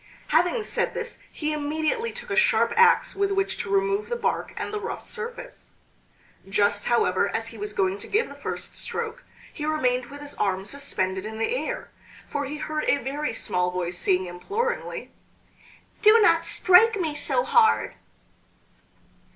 Having 0.29 0.63
said 0.63 0.95
this 0.95 1.19
he 1.31 1.53
immediately 1.53 2.11
took 2.11 2.31
a 2.31 2.35
sharp 2.35 2.73
axe 2.75 3.13
with 3.13 3.31
which 3.31 3.55
to 3.57 3.69
remove 3.69 4.09
the 4.09 4.15
bark 4.15 4.51
and 4.57 4.73
the 4.73 4.79
rough 4.79 5.03
surface. 5.03 5.75
Just, 6.49 6.85
however, 6.85 7.29
as 7.29 7.49
he 7.49 7.57
was 7.59 7.71
going 7.73 7.99
to 7.99 8.07
give 8.07 8.27
the 8.27 8.33
first 8.33 8.75
stroke 8.75 9.23
he 9.53 9.63
remained 9.63 10.07
with 10.07 10.21
his 10.21 10.33
arm 10.33 10.65
suspended 10.65 11.23
in 11.23 11.37
the 11.37 11.55
air, 11.55 11.91
for 12.27 12.45
he 12.45 12.57
heard 12.57 12.85
a 12.85 12.97
very 12.97 13.31
small 13.31 13.69
voice 13.69 13.95
saying 13.99 14.25
imploringly: 14.25 15.11
"Do 16.01 16.19
not 16.19 16.45
strike 16.47 16.99
me 16.99 17.13
so 17.13 17.43
hard!" 17.43 17.93